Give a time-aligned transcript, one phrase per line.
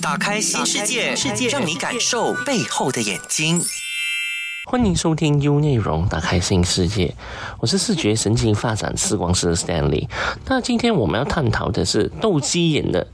[0.00, 3.60] 打开新世界，世界让你感受背后的眼睛。
[4.64, 7.12] 欢迎收听 U 内容，打开新世界。
[7.58, 10.06] 我是视觉神经发展视光师 Stanley。
[10.46, 13.04] 那今天我们要探讨的是斗鸡眼的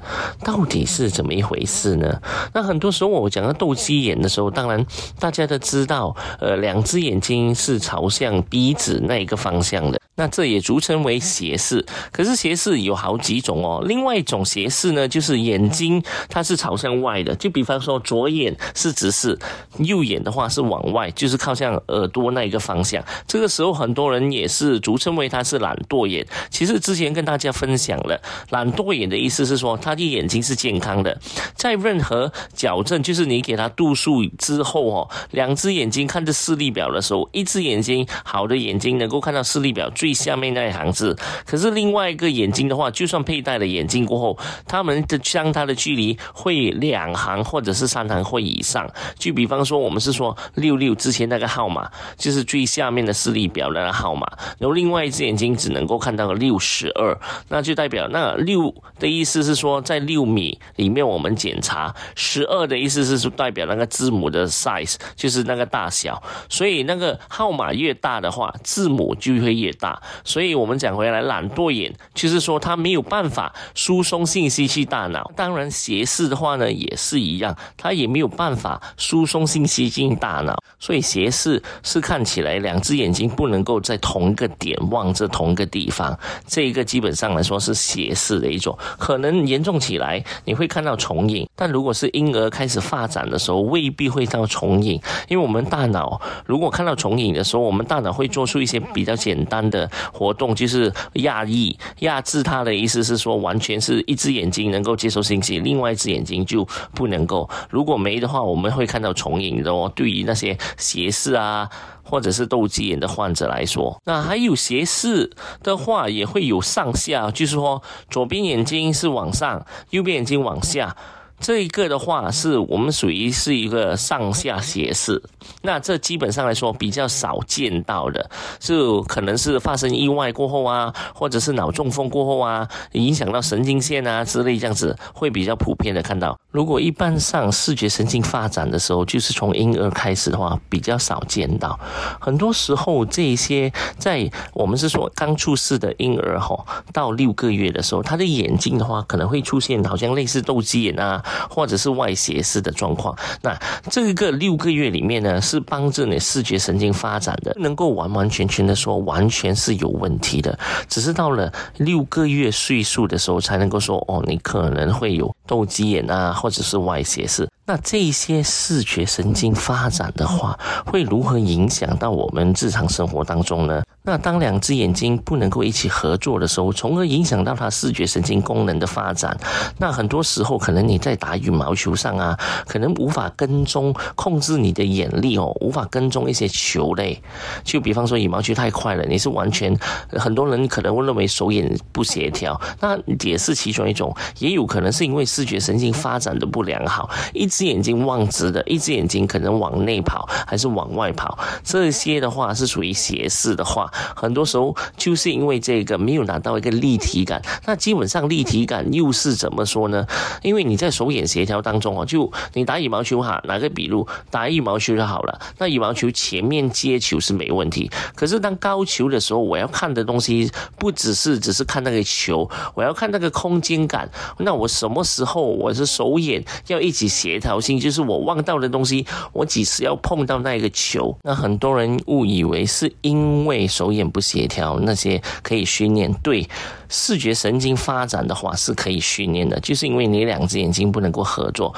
[0.41, 2.21] 到底是怎么一回事呢？
[2.53, 4.85] 那很多时候我讲到斗鸡眼的时候，当然
[5.19, 9.99] 大家都知道，呃，两只眼睛是朝向鼻子那一个方向的。
[10.17, 11.85] 那这也俗称为斜视。
[12.13, 13.83] 可是斜视有好几种哦。
[13.85, 17.35] 另外一种斜视呢，就是眼睛它是朝向外的。
[17.35, 19.39] 就比方说左眼是直视，
[19.79, 23.03] 右眼的话是往外，就是靠向耳朵那一个方向。
[23.27, 26.27] 这个时候很多人也是俗称为它是懒惰眼。
[26.51, 28.21] 其实之前跟大家分享了，
[28.51, 31.19] 懒惰眼的意思是说他的眼睛是健康的，
[31.55, 39.91] 在任何矫正，就是你给他度数之后哦，两只眼睛看着视力表的时候，一只眼睛好的眼睛能够看到视力表。
[40.05, 48.87] 最下面那一行字，可是另外一个眼睛的话，就算佩戴了眼镜过后，他们的相它的距离会两行或者是三行或以上。
[49.19, 69.94] 就比方说，我们是说六六之前那个号码，就是最下面的视力表的号码，然后另外一只眼睛只能够看到六十二，那就代表那六的意思是说在六米里面我们检查，十二的意思是代表那个字母的 size，就是那个大小，所以那个号码越大的话，字母就会越大。
[70.25, 75.31] 所以，我们讲回来，懒惰眼就是说，它没有办法输送信息去大脑。
[75.37, 80.57] 当然，斜视的话呢，也是一样，它也没有办法输送信息进大脑。
[80.79, 86.19] 所以，斜视是看起来两只眼睛不能够在同一个点望着同一个地方。
[86.47, 91.49] 这一个基本上来说是斜视的一种，可能严重起来你会看到重影。
[91.57, 99.84] 但如果是婴儿开始发展的时候，未必会到重影，因为我们大脑如果看到重影的时候，我们大脑会做出一些比较简单的。
[100.13, 107.49] 活动就是压抑、压制它的意思是说，完全是一只眼睛能够接受信息，另外一只眼睛就不能够。
[107.71, 109.91] 如果没的话，我们会看到重影的哦。
[109.95, 111.69] 对于那些斜视啊，
[112.03, 115.31] 或者是斗鸡眼的患者来说，那还有斜视
[115.63, 120.97] 的话，也会有上下，就是说左边眼睛是往上，右边眼睛往下。
[121.45, 125.23] 这一个的话，是我们属于是一个上下斜视，
[125.61, 136.35] 那这基本上来说比较少见到的，就可能是发生意外过后啊，或者是脑中风过后啊，影响到神经线啊之类这样子，会比较普遍的看到。
[136.51, 141.79] 如果一般上视觉神经发展的时候，就是从婴儿开始的话，比较少见到。
[142.19, 151.23] 很多时候，这些在我们是说刚出世的婴儿哈，到六个月的时候，他的眼睛的话，可能会出现好像类似斗鸡眼啊。
[151.49, 153.59] 或者是外斜视的状况，那
[153.91, 160.59] 这个六个月里面呢，是帮助你视觉神经发展的，能够完完全全的说完全是有问题的，
[160.89, 167.49] 只是到了六个月岁数的时候，才能够说哦，你可能会有斗鸡眼啊，或者是外斜视。
[167.67, 173.83] 那这些视觉神经发展的话，会如何影响到我们日常生活当中呢？
[174.07, 179.35] 那当两只眼睛不能够一起合作的时候，从而影响到它视觉神经功能的发展。
[179.79, 187.19] 那很多时候，可能你在打羽毛球上啊，可能无法跟踪控制你的眼力哦，无法跟踪一些球类。
[187.63, 189.75] 就比方说羽毛球太快了，你是完全
[190.11, 192.95] 很多人可能会认为手眼不协调，那
[193.27, 194.15] 也是其中一种。
[194.39, 203.89] 也有可能是因为视觉神经发展的不良好，一只眼睛望直的，一只眼睛可能往内跑还是往外跑，这些的话是属于斜视的话。
[204.17, 210.05] 很多时候就是因为这个没有拿到一个立体感，那基本上立体感又是怎么说呢？
[210.43, 215.39] 因为你在手眼协调当中哦，就你打羽毛球哈，拿个比如打羽毛球就好了。
[215.59, 224.11] 那羽毛球前面接球是没问题，可是当高球的时候，我要看的东西不只是只是看那个球，我要看那个空间感。
[224.39, 231.15] 那我什么时候我是手眼要一起协调性，就是我望到的东西，我几时要碰到那一个球？
[231.23, 233.69] 那很多人误以为是因为。
[233.75, 236.13] 手眼不协调，那些可以训练。
[236.23, 236.49] 对
[236.89, 241.75] 视觉神经发展的话，是可以训练的，就是因为你两只眼睛不能够合作。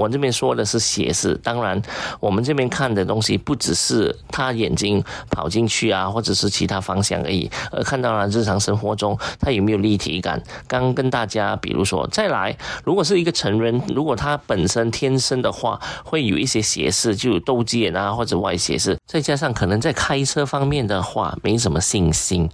[0.00, 1.80] 我这边说的是斜视，当然
[2.20, 10.42] 我们这边看的东西不只是他眼睛跑进去啊，或者是其他方向而已，而看到了日常生活中他有没有立体感。
[10.66, 22.48] 刚跟大家，比如说再来，如果是一个成人，如果他本身天生的话会有一些斜视，就有斗鸡眼啊或者外斜视，再加上可能在开车方面的话没什么信心，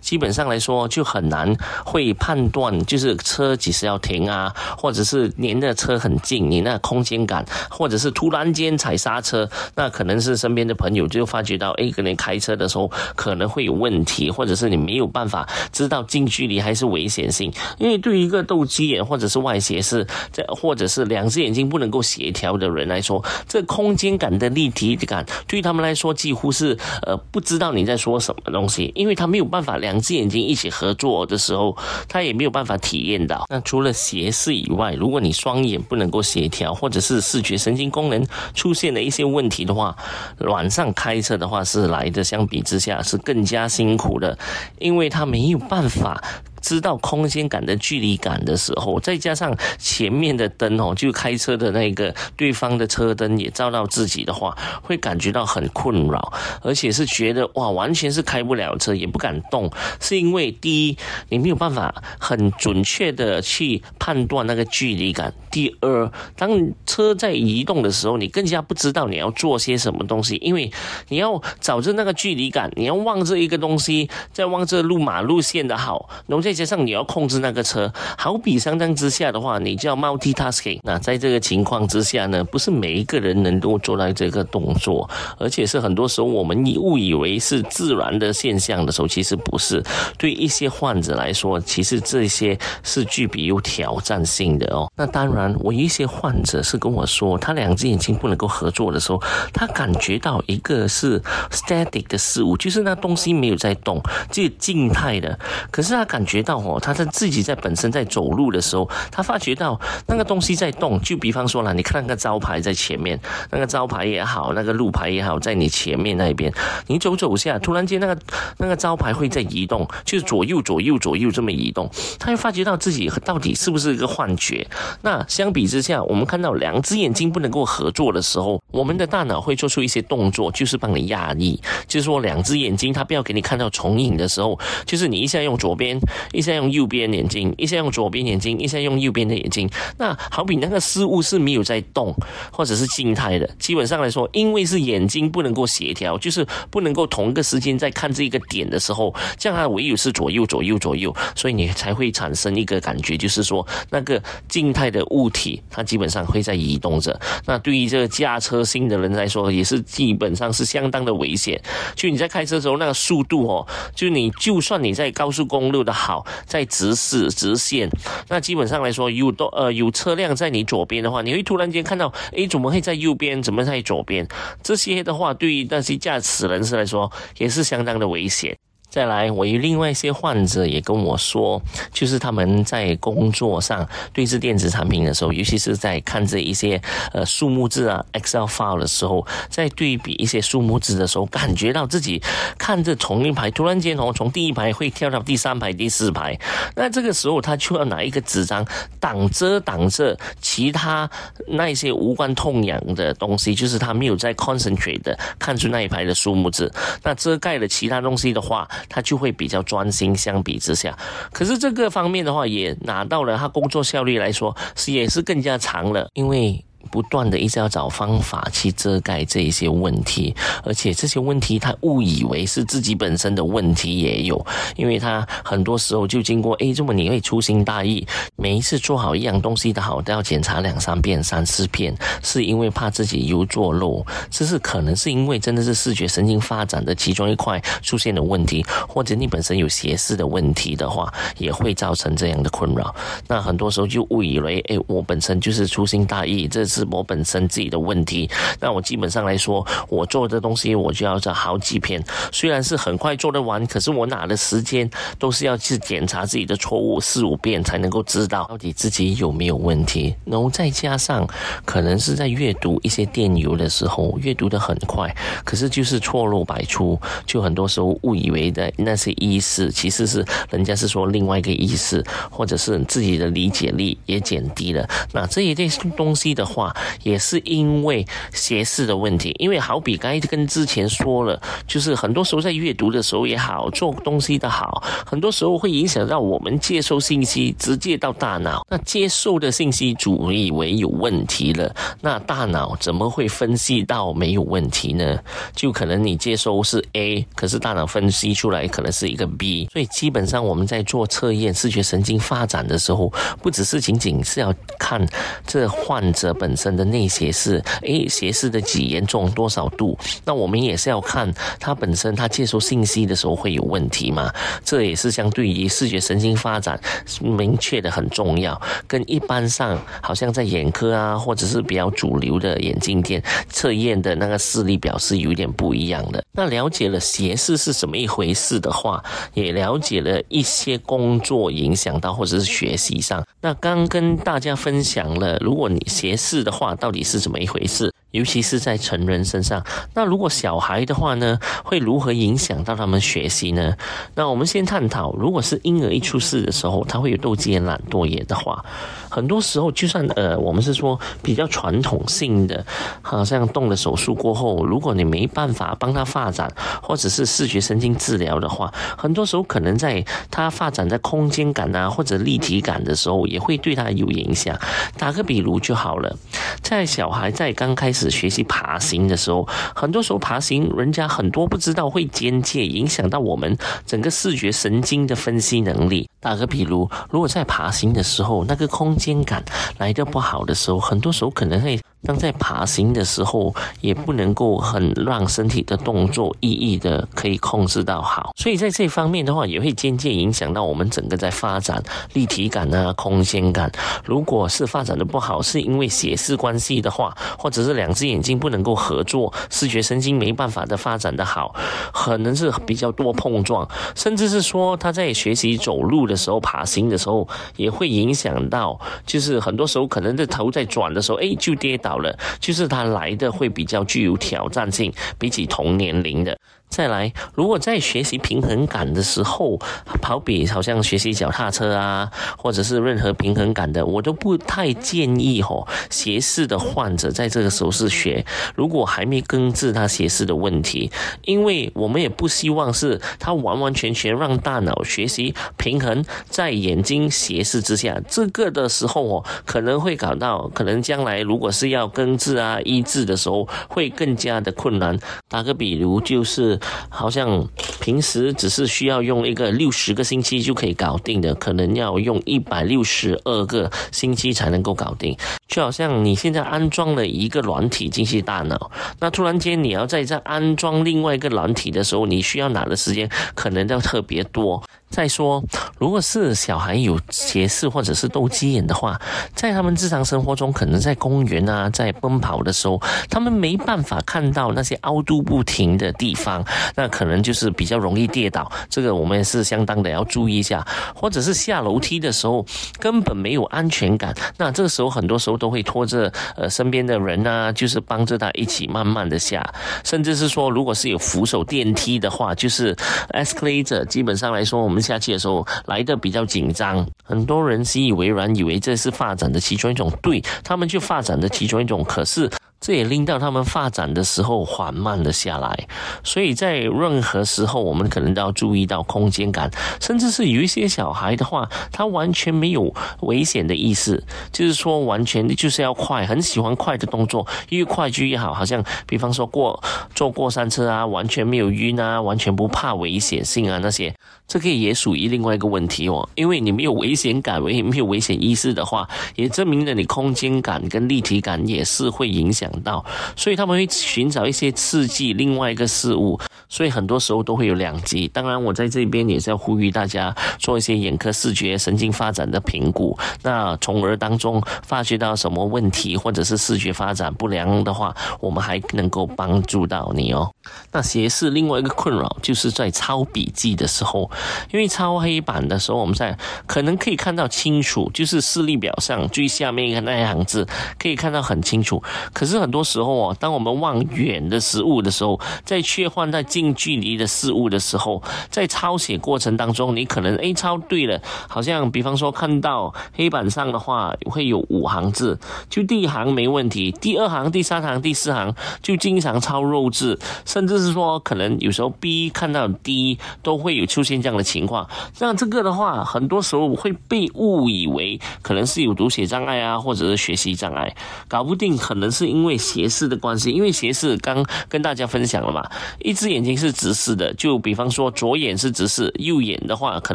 [0.00, 1.52] 基本上来说就很难
[1.84, 25.92] 会判断，就是车几时要停啊，或者是连的车很近，你那空间感，或者是突然间踩刹车，那可能是身边的朋友就发觉到，哎，可能开车的时候可能会有问题，或者是你没有办法知道近距离还是危险性，因为对于一个斗鸡眼或者是外斜视，这或者是两只眼睛不能够协调的人来说，这空间感的立体感对他们来。
[26.02, 31.76] 说几乎是呃不知道你在说什么东西，因为他没有办法两只眼睛一起合作的时候，
[32.08, 33.46] 他也没有办法体验到。
[33.48, 39.96] 那除了斜视以外，如果你双眼不能够协调，或者是视觉神经功能出现了一些问题的话，
[40.40, 44.38] 晚上开车的话是来的相比之下是更加辛苦的，
[44.78, 46.22] 因为他没有办法。
[46.62, 56.32] 知道空间感的距离感的时候，再加上前面的灯哦，就开车的那个对方的车灯也照到自己的话，会感觉到很困扰，
[56.62, 59.70] 而且是觉得哇，完全是开不了车，也不敢动，
[60.00, 60.96] 是因为第一，
[61.28, 70.70] 你没有办法很准确的去判断那个距离感；第二，当车在移动的时候，你更加不知道你要做些什么东西，因为
[71.08, 76.51] 你要找着那个距离感，你要望着一个东西，再望着路马路线的好，然后再。
[76.52, 80.78] 再加上你要控制那个车，好比相当之下的话，你就要 multitasking。
[80.82, 85.08] 那在这个情况之下呢，不是每一个人能够做到这个动作，
[85.38, 89.82] 而且是很多时候我们以误以为是自然的现象的时候，其实不是。
[90.18, 94.92] 对一些患者来说，其实这些是具备有挑战性的哦。
[94.94, 99.18] 那当然，我一些患者是跟我说，他两只眼睛不能够合作的时候，
[99.54, 101.18] 他感觉到一个是
[101.50, 105.38] static 的事物，就是那东西没有在动，就静态的。
[105.70, 106.41] 可是他感觉。
[106.42, 111.00] 到哦，他在自己在本身在走路的时候，他发觉到那个东西在动。
[111.00, 113.18] 就比方说了，你看那个招牌在前面，
[113.50, 116.52] 那个招牌也好，那个路牌也好，在你前面那边，
[116.86, 118.18] 你走走下，突然间那个
[118.58, 121.90] 那个招牌会在移动，就是左右左右左右这么移动。
[122.18, 124.66] 他就发觉到自己到底是不是一个幻觉？
[125.02, 135.98] 那相比之下，我们看到两只眼睛不能够合作的时候，我们的大脑会做出一些动作，就是帮你压抑，就是说两只眼睛它不要给你看到重影的时候，就是你一下用左边。
[136.32, 139.68] 一下用右边眼睛，一下用左边眼睛，一下用右边的眼睛。
[139.98, 142.14] 那好比那个事物是没有在动，
[142.50, 143.46] 或者是静态的。
[143.58, 157.18] 基本上来说，因为是眼睛不能够协调，就是不能够同一个时间在看这一个点的时候，这样它唯有是左右左右左右，所以你才会产生一个感觉，就是说那个静态的物体它基本上会在移动着。
[157.46, 161.60] 那对于这个驾车新的人来说，也是基本上是相当的危险。
[161.94, 166.21] 就你在开车的时候，那个速度哦，就你就算你在高速公路的好。
[166.46, 167.90] 在直视直线，
[168.28, 173.42] 那基本上来说，有都呃有车辆在你左边的话，你会突然间看到，诶，怎么会在右边？
[173.42, 174.26] 怎么在左边？
[174.62, 178.56] 这些的话，对于那些驾驶人士来说，也是相当的危险。
[178.92, 181.58] 再来，我有另外一些患者也跟我说，
[181.94, 186.78] 就是他们在工作上对这电子产品的时候，尤其是在看这一些
[187.14, 192.22] 呃数目字啊 Excel file 的时候，在对比一些数目字的时候，感觉到自己
[192.58, 196.38] 看着同一排，突然间哦，从第一排会跳到第三排、第四排，
[196.76, 198.62] 那这个时候他就要拿一个纸张
[199.00, 201.08] 挡遮挡着其他
[201.48, 206.70] 那一些无关痛痒的东西，就是他没有在 concentrate 的看出那一排的数目字，
[207.02, 208.68] 那遮盖了其他东西的话。
[208.88, 210.96] 他就会比较专心，相比之下，
[211.32, 216.64] 可是这个方面的话，也拿到了他工作效率来说是也是更加长了，因为。
[216.92, 224.46] 不断的一直要找方法去遮盖这一些问题，而且这些问题他误以为是自己本身的问题也有，
[224.76, 228.06] 因为他很多时候就经过哎，这么你会粗心大意，
[228.36, 242.94] 每一次做好一样东西的好都要检查两三遍、三四遍，是因为怕自己有做漏，这是可能是因为真的是视觉神经发展的其中一块出现了问题，或者你本身有斜视的问题的话，也会造成这样的困扰。
[243.26, 246.66] 那很多时候就误以为哎，我本身就是粗心大意，这。
[246.72, 248.28] 是我本身自己的问题，
[248.60, 260.14] 那我基本上来说，我做的东西我就要做好几篇，虽然是很快做得完，可是我拿的时间都是要去检查自己的错误四五遍才能够知道到底自己有没有问题。
[260.24, 261.26] 然后再加上
[261.64, 274.88] 可能是在阅读一些电邮的时候，阅读的很快，可是就是错漏百出，就很多时候误以为的那些意思，其实是人家是说另外一个意思，或者是自己的理解力也减低了。
[275.12, 276.71] 那这一类东西的话。
[277.02, 279.34] 也是因为斜视的问题。
[279.38, 288.64] 因为好比刚跟之前说了，就是很多时候在阅读的时候也好，做东西的好，很多时候会影响到我们接收信息，直接到大脑。
[288.68, 295.18] 那接受的信息主以为有问题了，那大脑怎么会分析到没有问题呢？
[295.56, 299.66] 就可能你接收是 A，可是大脑分析出来可能是一个 B。
[299.72, 303.10] 所以基本上我们在做测验视觉神经发展的时候，
[303.40, 305.04] 不只是仅仅是要看
[305.46, 314.32] 这患者本身的内斜视，诶，斜视的几严重多少度，那我们也是要看他本身他接收信息的时候会有问题吗？
[314.64, 316.78] 这也是相对于视觉神经发展
[317.20, 326.22] 明确的很重要，跟一般上好像在眼科啊，或者是比较主流的眼镜店测验的那个视力表是有点不一样的。
[326.32, 329.02] 那了解了斜视是什么一回事的话，
[329.32, 333.24] 也了解了一些工作影响到或者是学习上。
[333.40, 337.92] 那刚跟大家分享了，如果你斜视的话，到底是怎么一回事？
[338.12, 339.64] 尤其是在成人身上，
[339.94, 343.74] 那如果小孩的话呢，会如何影响到他们学习呢？
[344.14, 348.62] 那我们先探讨，如果是婴儿一出世的时候，他会有斗鸡眼、懒惰眼的话，
[349.08, 352.64] 很多时候就算呃，我们是说比较传统性的，
[353.00, 356.52] 好像动了手术过后，如果你没办法帮他发展，
[356.82, 364.54] 或者是视觉神经治疗的话，很多时候可能在他发展在空间感啊或者立体感的时候，也会对他有影响。
[364.98, 366.14] 打个比如就好了，
[366.60, 368.01] 在小孩在刚开始。
[368.10, 373.56] 学习爬行的时候，很多时候爬行，人家很多不知道会间接影响到我们
[373.86, 376.08] 整个视觉神经的分析能力。
[376.20, 379.44] 打个比如，如果在爬行的时候，那个空间感
[379.78, 381.80] 来的不好的时候，很多时候可能会。
[382.04, 391.80] 当在爬行的时候，也不能够很让身体的动作意义的可以控制到好，所以在这方面的话，也会间接影响到我们整个在发展
[392.14, 393.70] 立体感啊、空间感。
[394.04, 401.54] 如果是发展的不好，是因为斜视关系的话，或者是两只眼睛不能够合作，视觉神经没办法的发展的好，
[401.92, 411.91] 可能是比较多碰撞，甚至是说他在学习走路的时候、爬行的时候，也会影响到，就是很多时候可能这头在转的时候，哎，就跌倒。
[411.92, 416.34] 好了，就是他来的会比较具有挑战性，比起同年龄的。
[416.72, 419.58] 再来，如果在学习平衡感的时候，
[420.00, 428.24] 跑比好像学习脚踏车啊，或者是任何平衡感的，我都不太建议吼斜视的患者在这个时候是学。
[428.54, 430.90] 如果还没根治他斜视的问题，
[431.26, 444.98] 因为我们也不希望是他完完全全让大脑学习平衡在眼睛斜视之下，这个的时候哦，可能会搞到可能将来如果是要根治啊医治的时候，会更加的困难。
[445.28, 446.58] 打个比如就是。
[446.88, 447.48] 好像
[447.80, 455.16] 平时只是需要用一个六十个星期就可以搞定的，可能要用一百六十二个星期才能够搞定。
[455.48, 464.62] 就好像你现在安装了一个软体进去大脑，那突然间你要再再安装另外一个软体的时候，你需要拿的时间可能要特别多。
[464.92, 465.42] 再说，
[465.78, 469.00] 如果是小孩有斜视或者是斗鸡眼的话，
[469.34, 476.44] 在他们日常生活中，可能在公园啊，在奔跑的时候，他们没办法看到那些凹凸不停的地方，
[476.76, 478.52] 那可能就是比较容易跌倒。
[478.68, 480.64] 这个我们是相当的要注意一下。
[480.94, 482.44] 或者是下楼梯的时候，
[482.78, 489.42] 根本没有安全感，那这个时候很多时候都会拖着呃身边的人啊，就是帮着他一起慢慢的下，
[489.84, 492.76] 甚至是说，如果是有扶手电梯的话，就是
[493.14, 494.81] escalator，基本上来说我们。
[494.82, 502.28] 下去的时候来的比较紧张，很多人习以为然，以为这是发展的其中一种，对他们就发展的其中一种，可是。
[502.62, 505.66] 这也令到他们发展的时候缓慢了下来，
[506.04, 509.50] 所以在任何时候，我们可能都要注意到空间感，
[509.80, 518.32] 甚至是有一些小孩的话，他完全没有危险的意识，就是说完全就是要快，很喜欢快的动作，越快就越好。
[518.32, 519.60] 好像比方说过
[519.92, 523.92] 坐过山车啊，完全没有晕啊，完全不怕危险性啊那些，
[524.28, 532.51] 这个也属于另外一个问题哦，因为你没有危险感，没有危险意识的话，也证明了你空间感跟立体感也是会影响。
[532.60, 532.84] 到，
[533.16, 536.18] 所以他们会寻找一些刺激，另外一个事物，
[536.52, 538.06] 所以很多时候都会有两极。
[538.08, 550.30] 当然，我在这边也是要呼吁大家做一些眼科视觉神经发展的评估，那从而当中发觉到什么问题，或者是视觉发展不良的话，我们还能够帮助到你哦。
[550.72, 554.10] 那斜视另外一个困扰就是在抄笔记的时候，
[554.52, 556.14] 因为抄黑板的时候，我们在
[556.46, 560.46] 可能可以看到清楚，就是视力表上最下面一个那一行字
[560.78, 561.82] 可以看到很清楚，
[562.12, 562.42] 可是。
[562.42, 584.68] 很多时候哦，当我们望远的食物的时候，在切换在近近距离的事物的时候，在抄写过程当中，你可能诶抄对了，好像比方说看到黑板上的话会有五行字，就第一行没问题，第二行、第三行、第四行就经常抄肉字，甚至是说可能有时候 B 看到 D 都会有出现这样的情况。
[584.98, 590.74] 那这个的话，很多时候会被误以为可能是有读写障碍啊，或者是学习障碍，
[591.06, 595.48] 搞不定可能是因为斜视的关系，因为斜视刚跟大家分享了嘛。
[595.80, 599.94] 一只眼睛是直视的，就比方说左眼是直视，右眼的话可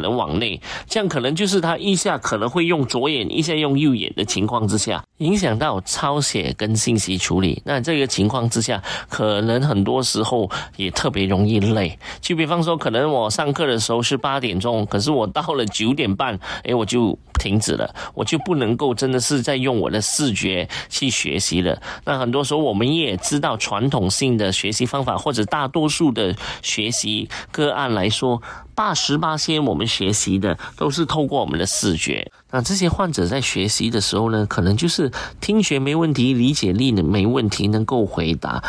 [0.00, 7.62] 能往内，这样可能就是他一下可能会用左眼，一下用右眼的情况之下，影响到抄写跟信息处理。
[7.64, 11.96] 那这个情况之下，可能很多时候也特别容易累。
[12.20, 21.80] 就比方说，可能我上课的时候是八点钟，可是我到了九点半，诶，我就停止了，我就不能够真的是在用我的视觉去学习了。
[22.04, 25.68] 那很多时候我们也知道传统性的学习方法或者大。
[25.68, 28.42] 多数的学习个案来说，
[28.74, 32.30] 八十八先我们学习的都是透过我们的视觉。
[32.50, 38.62] 那这些患者在学习的时候呢，可能就是听觉没问题，理解力呢没问题，能够回答。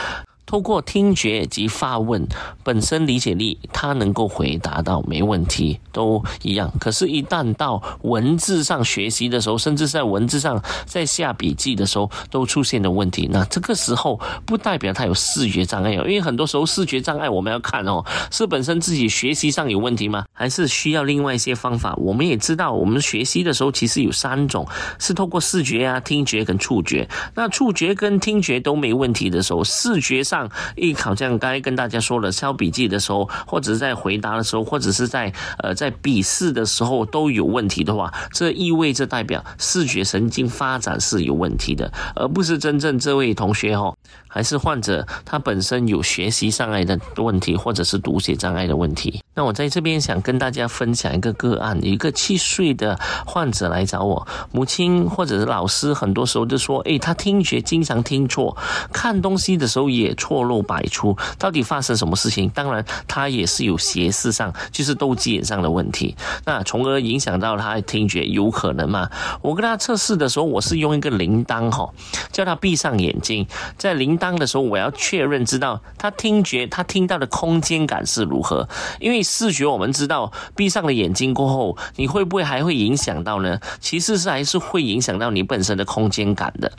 [0.49, 2.27] 透过听觉及发问，
[2.63, 6.73] 本身理解力他能够回答到没问题，都一样。
[6.79, 13.29] 可是，一旦到文字上学习的时候，甚至在文字上在下笔记的时候，都出现了问题。
[13.31, 20.25] 那这个时候不代表他有视觉障碍哦，因为很多时候视觉障碍我们要看哦，是本身自己学习上有问题吗？
[20.33, 21.93] 还是需要另外一些方法？
[21.97, 27.07] 我们也知道，我们学习的时候其实有三种，是透过视觉啊、听觉跟触觉。
[27.35, 30.38] 那触觉跟听觉都没问题的时候，视觉上。
[30.75, 43.96] 一考像，刚才跟大家说了，抄笔记的时候，或者在回答的时候，或者是在呃在笔试的时候都有问题的话，这意味着代表视觉神经发展是有问题的，而不是真正这位同学哦，
[44.27, 49.22] 还是患者他本身有学习障碍的问题，或者是读写障碍的问题。
[49.34, 58.55] 那我在这边想跟大家分享一个个案，一个七岁的患者来找我，母亲或者是老师，很多时候就说，诶，他听觉经常听错，
[58.91, 62.48] 看东西的时候也错错漏百出，到底发生什么事情？
[62.50, 69.09] 当然，他也是有斜视上，就是斗鸡眼上的问题，那从而影响到他听觉，有可能吗？
[69.41, 71.89] 我跟他测试的时候，我是用一个铃铛哈，
[72.31, 78.67] 叫他闭上眼睛，在铃铛的时候，我要确认知道他听觉，他听到的空间感是如何，
[79.00, 79.24] 因为。
[79.29, 83.59] 视觉我们知道，闭上了眼睛过后，你会不会还会影响到呢？
[83.79, 86.71] 其实是还是会影响到你本身的空间感的。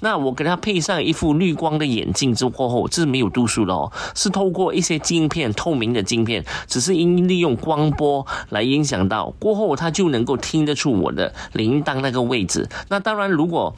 [0.00, 12.66] 那我给他配上一副绿光的眼镜之过后，这是没有度数的哦，是透过一些镜片，透明的镜片，只是因利用光波来影响到过后，他就能够听得出我的铃铛那个位置。
[12.88, 13.74] 那当然，如果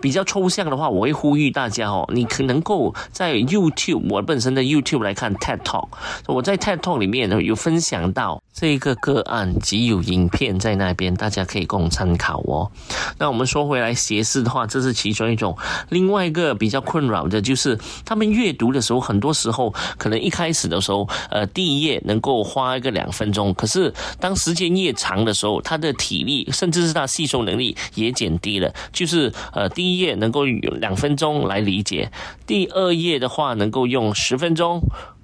[0.00, 5.88] 比较抽象的话，我会呼吁大家哦，你可能够在 YouTube，我本身的 YouTube 来看 TED Talk，
[6.28, 7.80] 我在 TED Talk 里面有分。
[7.80, 12.70] 享到这个个案，即有影片在那边，大家可以供参考哦。
[13.16, 15.56] 那我们说回来，斜视的话，这是其中一种。
[15.88, 28.72] 另外一个比较困扰的就是，他们越读的时候，很多时候可能一开始的时候，呃，第一页能够花一个两分钟，可是当时间越长的时候，他的体力甚至是他吸收能力也减低了。
[28.92, 32.10] 就是呃，第一页能够有两分钟来理解，
[32.46, 34.80] 第二页的话能够用十分钟。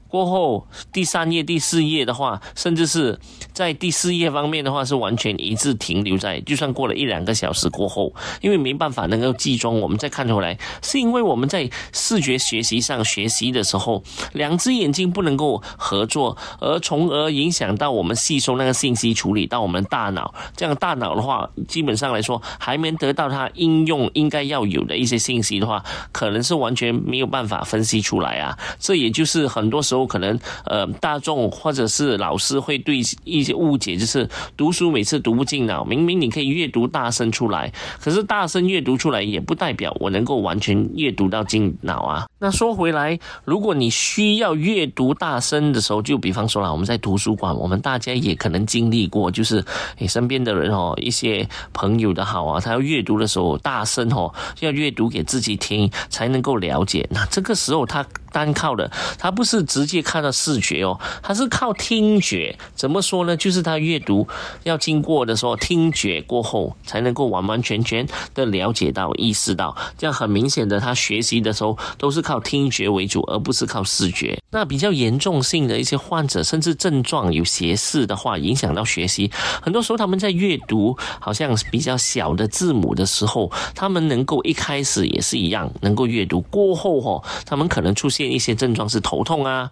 [0.08, 3.18] 过后，第三页、第四页的话，甚至是
[3.52, 28.56] 在第四页方面的话，是完全一致停留在，就算过了一两个小时过后，因为没办法能够集中，我们再看出来，是因为我们在视觉学习上学习的时候，两只眼睛不能够合作，而从而影响到我们吸收那个信息处理到我们大脑，这样大脑的话，基本上来说还没得到它应用应该要有的一些信息的话，可能是完全没有办法分析出来啊。
[28.78, 29.95] 这也就是很多时候。
[29.96, 35.82] 都可能，呃，大众或者是老师会对一些误解，就是读书每次读不进脑。
[35.86, 42.26] 明明你可以阅读大声出来，可是大声阅读出来也不代表我能够完全阅读到进脑啊。
[42.38, 49.64] 那说回来，如果你需要阅读大声的时候，就比方说了，我们在图书馆，我们大家也可能经历过，就是
[49.96, 54.30] 你身边的人哦，一些朋友的好啊，他要阅读的时候大声哦，
[54.60, 57.08] 要阅读给自己听才能够了解。
[57.10, 58.04] 那这个时候他。
[58.32, 62.56] 单靠的，他不是只直接看到视觉哦，他是靠听觉。
[62.74, 63.36] 怎么说呢？
[63.36, 64.28] 就是他阅读
[64.64, 69.76] 要经过的时候，听觉过后才能够完完全全的了解到、意识到。
[69.98, 74.38] 这样很明显的，他学习的时候都是靠靠听觉为主，而不是靠视觉。
[74.50, 79.30] 那比较严重性的一些患者，甚至症状有斜视的话，影响到学习，
[79.62, 89.70] 很多时候他们在阅读好像比较小的字母的时候，他们能够一开始也是一样能够阅读，过后哦，他们可能出现一些症状是头痛啊。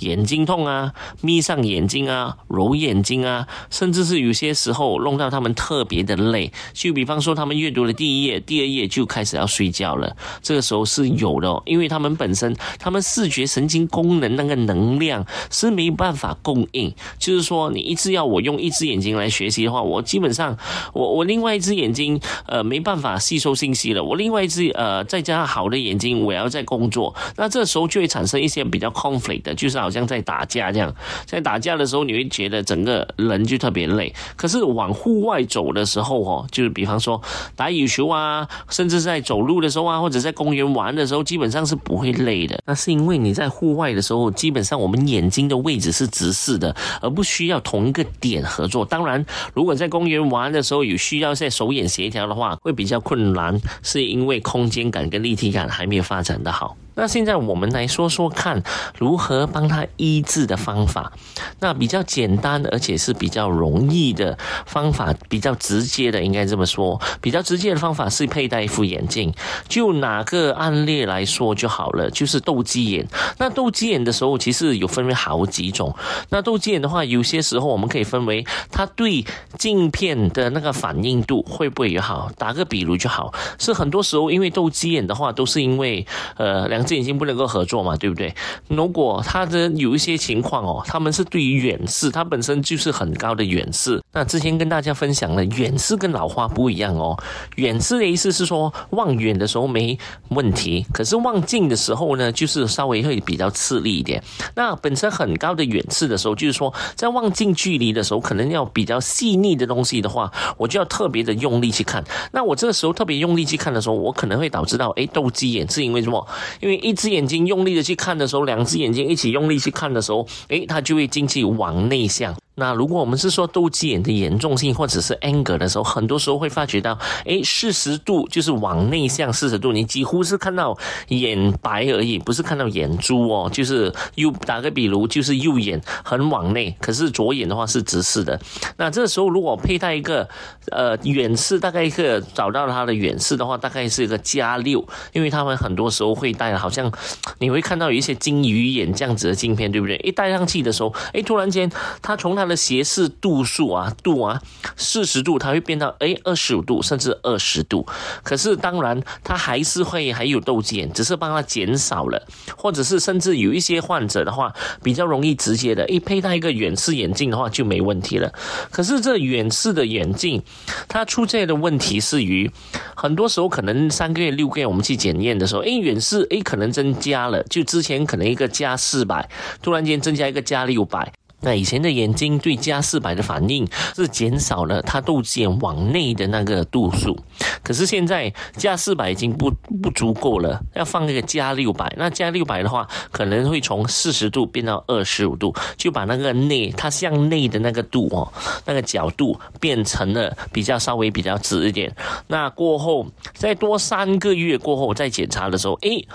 [0.00, 6.52] 眼睛痛啊，眯上眼睛啊，揉眼睛啊，甚至是有些时候弄到他们特别的累。
[6.72, 16.92] 就比方说，他们阅读了第一页、第二页就开始要睡觉了，这个时候是有的，因为他们本身他们视觉神经功能那个能量是没办法供应。
[17.18, 20.58] 就是说，你一直要我用一只眼睛来学习的话，我基本上
[20.92, 29.85] 我我另外一只眼睛呃没办法吸收信息了，我另外一只呃再加上好的眼睛，我要在工作，那这时候就会产生一些比较 conflict 的，就是。
[29.86, 30.92] 好像在打架这样，
[31.24, 34.12] 在打架的时候，你会觉得整个人就特别累。
[34.34, 37.22] 可是往户外走的时候哦，就是比方说
[37.54, 42.60] 打羽球啊，甚至在走路的时候啊，或者在公园玩的时候，基本上是不会累的。
[42.66, 48.84] 那是因为你在户外的时候，基本上我们眼睛的位置是直视的，而不需要同一个点合作。
[48.84, 56.76] 当然，如果在公园玩的时候有需要在手眼协调的话，会比较困难，是因为空间感跟立体感还没有发展的好。
[56.96, 58.62] 那现在我们来说说看，
[58.98, 61.12] 如何帮他医治的方法。
[61.60, 66.98] 那比较简单，而且是比较容易的方法，比较直接的，应该这么说。
[67.20, 69.34] 比较直接的方法是佩戴一副眼镜。
[69.68, 73.06] 就哪个案例来说就好了，就是斗鸡眼。
[73.36, 75.94] 那斗鸡眼的时候，其实有分为好几种。
[76.30, 79.22] 那斗鸡眼的话，有些时候我们可以分为它对
[79.58, 82.30] 镜片的那个反应度会不会也好。
[82.38, 86.06] 打个比如就好，是很多时候因为斗鸡眼的话，都是因为
[86.38, 86.85] 呃两。
[86.86, 88.34] 这已经不能够合作嘛，对不对？
[88.68, 94.02] 如果他的有一些情况哦，他们是对于远视，它本身就是很高的远视。
[94.12, 97.18] 那之前跟大家分享了，远视跟老花不一样哦。
[97.56, 104.22] 远视的意思是说望远的时候没问题，可是望近的时候呢，就是稍微会比较吃力一点。
[104.54, 112.04] 那本身很高的远视的时候，就是说在望近距离的时候，可能要比较细腻的东西的话，我就要特别的用力去看。
[112.32, 116.26] 那我这个时候特别用力去看的时候，我可能会导致到哎斗鸡眼，是因为什么？
[116.60, 122.34] 因为一只眼睛用力的去看的时候，两只眼睛一起用力去看的时候，诶，它就会进去往内向。
[122.58, 130.76] 那如果我们是说斗鸡眼的严重性或者是 anger 的时候，很多时候会发觉到，哎，四十度就是往内向四十度，你几乎是看到
[131.08, 138.40] 眼白而已，不是看到眼珠哦，就是右打个比如，就是右眼很往内，可是左眼的话是直视的。
[138.78, 140.26] 那这时候如果佩戴一个
[140.70, 146.90] 呃远视，大概一个找到它的远视的话，大概是一个加六，因为他们很多时候会戴，好像
[147.38, 149.96] 你会看到有一些金鱼眼这样子的镜片，对不对？
[149.98, 154.40] 一戴上去的时候，哎，突然间它从它它的斜视度数啊，度啊，
[154.76, 157.84] 四十度，它会变到哎二十五度，甚至二十度。
[158.22, 162.24] 可是当然，它还是会还有窦减，只是帮它减少了，
[162.56, 168.32] 或者是甚至有一些患者的话，比较容易直接的，一佩戴一个远视眼镜的话就没问题了。
[168.70, 170.40] 可是这远视的眼镜，
[170.86, 172.48] 它出现的问题是于，
[172.94, 179.28] 很多时候可能三个月、六个月我们去检验的时候，哎远视哎可能增加了，就之前可能一个加四百，
[179.60, 181.12] 突然间增加一个加六百。
[181.40, 187.16] 那以前的眼睛对加四百的反应是减少了它度眼往内的那个度数，
[187.62, 189.50] 可是现在加四百已经不
[189.82, 191.92] 不足够了，要放一个加六百。
[191.98, 198.32] 那加六百的话，可能会从四十度变到二十五度，就把那个内它向内的那个度哦，
[198.64, 201.94] 那个角度变成了比较稍微比较直一点。
[202.28, 206.06] 那过后再多三个月过后再检查的时候，诶，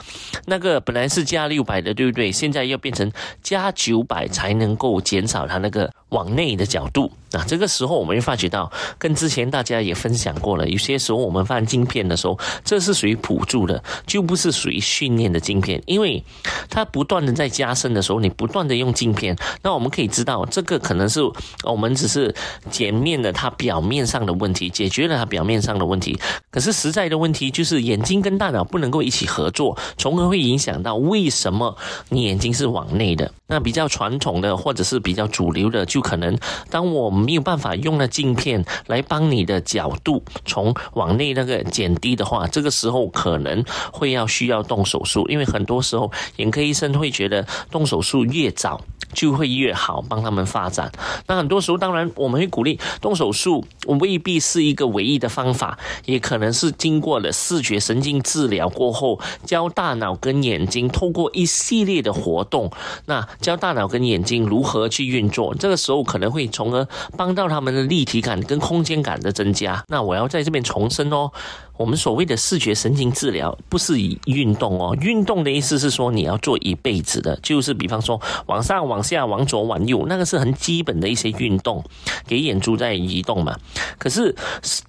[0.45, 2.31] 那个本来是加六百的，对不对？
[2.31, 3.11] 现在要变成
[3.43, 5.31] 加九百才能够减。
[5.31, 16.23] 少它那个往内的角度，那这个时候我们会发觉到，跟之前大家也分享过了，有些时候我们放镜片的时候，这是属于辅助的，就不是属于训练的镜片，因为
[16.69, 21.21] 它不断的在加深的时候，你不断的用镜片，那我们可以知道，这个可能是
[21.63, 22.33] 我们只是
[22.69, 26.19] 减面了它表面上的问题，解决了它表面上的问题，
[26.49, 31.77] 可是实在的问题就是眼睛跟大脑不能够一起合作，从而会影响到为什么
[32.09, 33.31] 你眼睛是往内的。
[33.47, 36.37] 那比较传统的或者是比较主流的，就可能
[36.69, 48.81] 当我没有办法用那镜片来帮你的角度从往内那个减低的话，这个时候可能会要需要动手术，因为很多时候眼科医生会觉得动手术越早。
[49.13, 50.91] 就会越好，帮他们发展。
[51.27, 53.65] 那很多时候，当然我们会鼓励动手术，
[53.99, 62.71] 未必是一个唯一的方法，也可能是经过了视觉神经治疗过后，教大脑跟眼睛透过一系列的活动，
[63.05, 65.53] 那教大脑跟眼睛如何去运作。
[65.55, 69.83] 这个时候可能会从而帮到他们的立体感跟空间感的增加。
[69.87, 71.31] 那我要在这边重申哦，
[71.77, 81.83] 我们所谓的视觉神经治疗不是以运动哦，运动的意思是说你要做一辈子的，就是比方说往上、往下、往左、往右，那个是很基本的一些运动，
[82.27, 83.57] 给眼珠在移动嘛。
[83.97, 84.35] 可是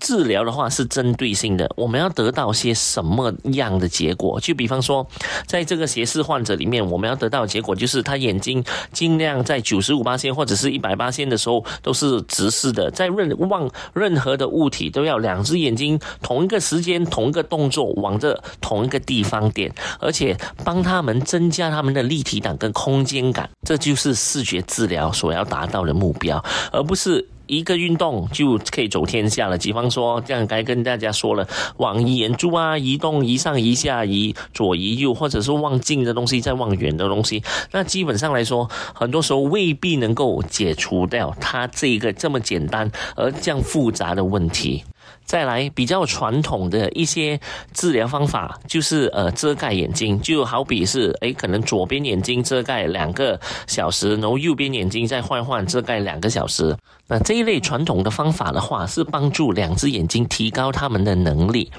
[0.01, 4.39] 治疗的话是针对性的，我们要得到些什么样的结果？
[4.41, 5.07] 就比方说，
[5.47, 16.83] 在这个斜视患者里面，我们要得到结果就是他眼睛尽量在九十五八线或者是一百八线的时候都是直视的，在任望任何的物体都要两只眼睛同一个时。
[16.83, 29.57] 间同一个动作往着同一个地方点，而且帮他们增加他们的立体感跟空间感，这就是视觉治疗所要达到的目标，而不是一个运动就可以走天下了。
[29.57, 44.83] 比方说，这样该跟大家说了，往眼珠啊移动，移上移下，移左移右，或者是望近的东西再望远的东西，那基本上来说，很多时候未必能够解除掉它这一个这么简单而这样复杂的问题。
[45.25, 47.41] 再来比较传统的一些
[47.73, 56.77] 治疗方法，就是呃遮盖眼睛，就好比是诶可能左边眼睛遮盖两个小时，然后右边眼睛再换换遮盖两个小时。
[57.09, 61.71] 那这一类传统的方法的话，是帮助两只眼睛提高他们的能力。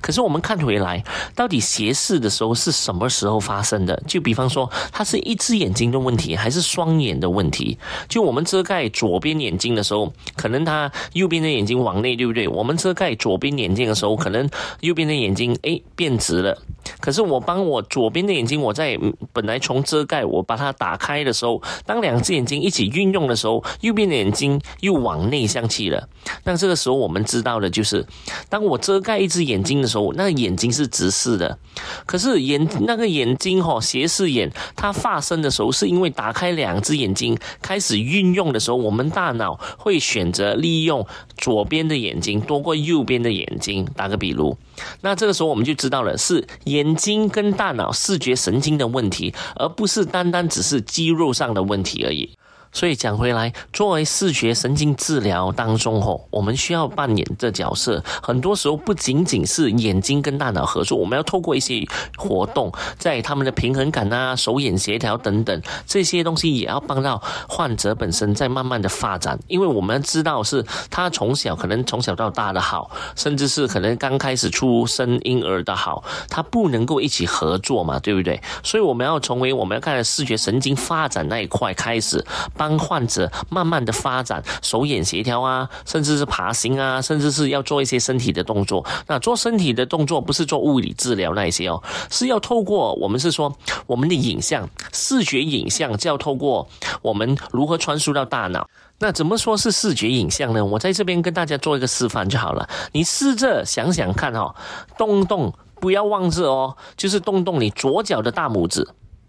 [0.00, 4.02] 可是我们看回来，到底斜视的时候是什么时候发生的？
[4.06, 7.76] 就比方说，它是一只眼睛的问题，还是双眼的问题？
[8.08, 12.48] 就我们遮盖左边眼睛的时候，可能他右边的眼睛往内，对不对？
[12.48, 14.48] 我们遮盖左边眼睛的时候，可能
[14.80, 16.56] 右边的眼睛诶变直了。
[17.00, 18.98] 可是我帮我左边的眼睛，我在
[19.34, 26.08] 本来从遮盖我把它打开的时候，当两只眼睛一起运用的时候，右边的眼睛又往内向去了。
[26.44, 28.06] 那这个时候我们知道的就是，
[28.48, 31.58] 当我遮盖一只眼睛的时候，那个眼睛是直视的。
[32.06, 43.86] 可是眼那个眼睛哈斜视眼，它发生的时候是因为打开两只眼睛开始运用的时候，我们大脑会选择利用左边的眼睛多过右边的眼睛。
[43.96, 44.56] 打个比如，
[45.00, 52.30] 那这个时候我们就知道了是眼睛跟大脑视觉神经的问题，而不是单单只是肌肉上的问题而已。
[52.72, 61.82] 所以讲回来，作为视觉神经治疗当中吼，我们需要扮演的角色，很多时候不仅仅是眼睛跟大脑合作，我们要透过一些
[62.16, 69.38] 活动，在他们的平衡感啊、手眼协调等等这些东西，也要帮到患者本身在慢慢的发展。
[69.48, 78.40] 因为我们知道是他从小可能从小到大的好，甚至是可能刚开始出生婴儿的好，他不能够一起合作嘛，对不对？
[78.62, 82.24] 所以我们要成为我们要看视觉神经发展那一块开始。
[82.58, 88.84] 帮患者慢慢的发展手眼协调啊，甚至是爬行啊，甚至是要做一些身体的动作。
[89.06, 96.68] 那做身体的动作不是做物理治疗那一些哦，是要透过我们是说我们的影像视觉影像，就要透过
[97.00, 98.68] 我们如何传输到大脑。
[99.00, 100.64] 那怎么说是视觉影像呢？
[100.64, 102.68] 我在这边跟大家做一个示范就好了。
[102.90, 104.52] 你试着想想看哦，
[104.98, 108.88] 动动，不要忘记哦，就是动动你左脚的大拇指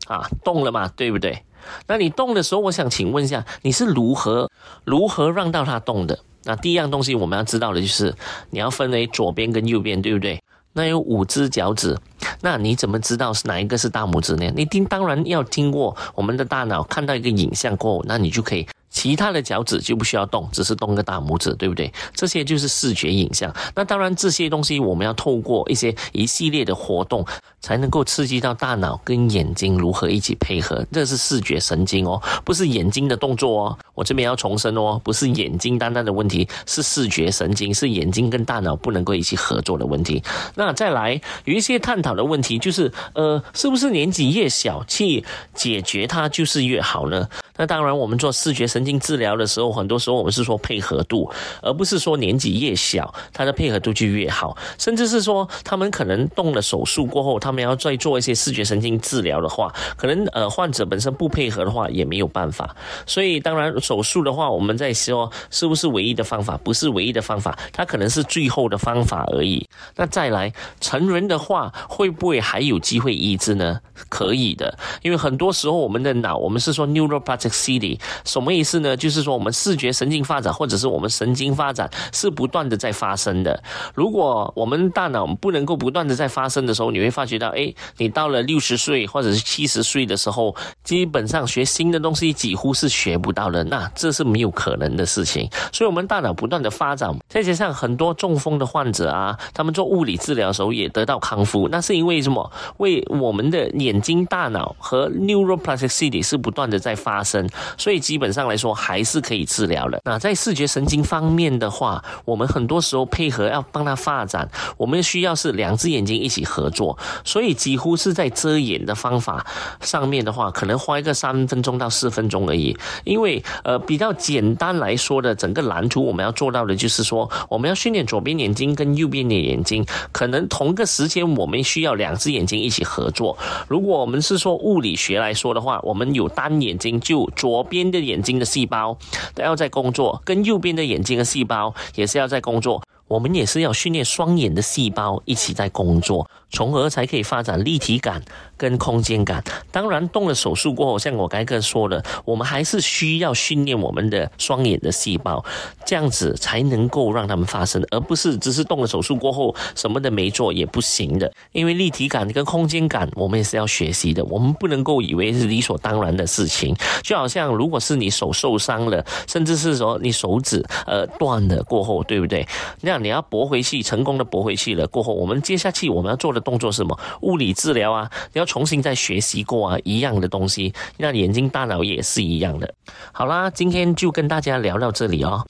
[0.10, 1.44] 啊，动了嘛，对不对？
[1.88, 4.50] 那你动的时候，我想请问一下，你是如何
[4.84, 6.18] 如何让到它动的？
[6.46, 8.16] 那第一样东西我们要知道的就是，
[8.50, 10.42] 你要分为左边跟右边，对不对？
[10.74, 11.96] 那有五只脚趾，
[12.42, 14.52] 那你怎么知道是哪一个是大拇指呢？
[14.56, 18.66] 你听，当然要经过我们的大脑看到一个影像过后，那你就可以。
[19.00, 21.90] 其他的脚趾就不需要动，只是动个大拇指，对不对？
[22.14, 23.50] 这些就是视觉影像。
[23.74, 27.26] 那当然，这些东西我们要透过一些一系列的活动，
[27.62, 30.86] 才能够刺激到大脑跟眼睛如何一起配合。
[30.92, 33.80] 这是视觉神经哦，不是眼睛的动作哦。
[33.96, 40.22] 我这边要重申哦，不是眼睛单单的问题，是视觉神经，是眼睛跟大脑不能够一起合作的问题。
[40.56, 47.30] 那再来有一些探讨的问题，就是呃，是不是年纪越小去解决它就是越好呢？
[47.56, 51.30] 那当然，我们做视觉神经经治疗的时候，很多时候我们是说配合度，
[51.62, 54.58] 而不是说年纪越小，他的配合度就越好。
[54.80, 62.76] 甚至是说，他们可能动了手术过后，他们要再做一些视觉神经治疗的话，可能呃患者本身不配合的话，也没有办法。
[63.06, 66.58] 所以，当然手术的话，我们在说是不是唯一的方法？
[66.64, 69.64] 不是唯一的方法，它可能是最后的方法而已。
[69.96, 73.80] 那再来成人的话，会不会还有机会医治呢？
[74.10, 77.60] 可以的，因为很多时候我们的脑，我们是说 neuroplasticity。
[77.70, 78.98] CD 什么意思呢？
[78.98, 83.62] 就是说我们视觉神经发展，或者是我们神经发展是不断的在发生的。
[83.94, 93.64] 如果我们大脑不能够不断的在发生的时候，你会发觉到，哎，你到了六十岁或者是七十岁的时候，基本上学新的东西几乎是学不到的。
[93.64, 95.50] 那这是没有可能的事情。
[95.72, 101.68] 所以，我们大脑不断的发展，再加上很多中风的患者啊，他们做物理治疗的时候也得到康复。
[101.70, 102.52] 那是因为什么？
[102.78, 107.48] 为我们的眼睛、大脑和 neuroplasticity 是不断的在发生。
[107.78, 108.70] 所以基本上来说。
[108.90, 110.02] 还是可以治疗的。
[110.06, 119.46] 那在视觉神经方面的话，我们很多时候配合要帮他发展，我们需要是两只眼睛一起合作，所以几乎是在遮眼的方法
[119.82, 122.78] 上面的话，可能花一个三分钟到四分钟而已。
[123.04, 133.38] 因为呃比较简单来说的整个蓝图，我们要做到的就是说，我们要训练左边眼睛跟右边的眼睛，可能同个时间我们需要两只眼睛一起合作。
[133.68, 138.98] 如果我们是说物理学来说的话，我们有单眼睛，就左边的眼睛的细胞
[139.36, 142.82] 都要在工作，跟右边的眼睛的细胞也是要在工作。
[143.10, 148.22] 我们也是要训练双眼的细胞一起在工作，从而才可以发展立体感
[148.56, 149.44] 跟空间感。
[149.72, 155.44] 当然，动了手术过后，像我刚刚说的，我们还是需要训练我们的双眼的细胞，
[155.84, 161.34] 这样子才能够让他们发生，而不是只是动了手术过后什么都没做也不行的。
[161.52, 166.76] 因为立体感跟空间感，我们也是要学习的，我们不能够以为是理所当然的事情。
[167.02, 172.48] 就好像如果是你手受伤了，甚至是说你手指呃断了过后，对不对？
[172.82, 172.99] 那。
[173.00, 177.00] 你要驳回去，成功的驳回去了过后，我们接下去我们要做的动作是什么？
[177.22, 180.74] 物理治疗啊，你要重新再学习过啊，一样的东西。
[180.98, 182.74] 那眼睛、大脑也是一样的。
[183.12, 185.46] 好啦，今天就跟大家聊到这里哦。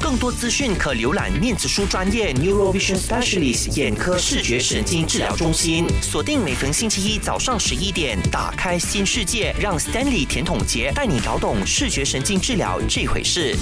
[0.00, 5.86] 更多资讯可浏览面子书专业 Neurovision Specialist 眼科视觉神经治疗中心。
[6.00, 13.54] 锁定每逢星期一早上十一点，打开新世界，让 Stanley 甜筒杰带你搞懂视觉神经治疗这回事。